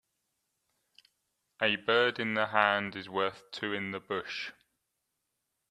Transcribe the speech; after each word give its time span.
A 1.61 1.75
bird 1.75 2.17
in 2.19 2.33
the 2.33 2.47
hand 2.47 2.95
is 2.95 3.07
worth 3.07 3.43
two 3.51 3.71
in 3.71 3.91
the 3.91 3.99
bush. 3.99 4.51